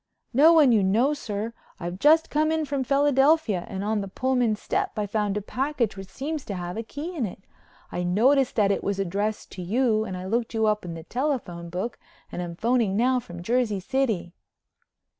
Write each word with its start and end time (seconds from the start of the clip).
"No 0.33 0.51
one 0.51 0.71
you 0.71 0.81
know, 0.81 1.13
sir. 1.13 1.53
I've 1.79 1.99
just 1.99 2.31
come 2.31 2.51
in 2.51 2.65
from 2.65 2.83
Philadelphia 2.83 3.67
and 3.69 3.83
on 3.83 4.01
the 4.01 4.07
Pullman 4.07 4.55
step 4.55 4.97
I 4.97 5.05
found 5.05 5.37
a 5.37 5.43
package 5.43 5.95
which 5.95 6.07
seems 6.07 6.43
to 6.45 6.55
have 6.55 6.75
a 6.75 6.81
key 6.81 7.15
in 7.15 7.27
it. 7.27 7.43
I 7.91 8.01
noticed 8.01 8.55
that 8.55 8.71
it 8.71 8.83
was 8.83 8.97
addressed 8.97 9.51
to 9.51 9.61
you 9.61 10.03
and 10.05 10.17
I 10.17 10.25
looked 10.25 10.55
you 10.55 10.65
up 10.65 10.85
in 10.85 10.95
the 10.95 11.03
telephone 11.03 11.69
book 11.69 11.99
and 12.31 12.41
am 12.41 12.55
phoning 12.55 12.97
now 12.97 13.19
from 13.19 13.43
Jersey 13.43 13.79
City." 13.79 14.33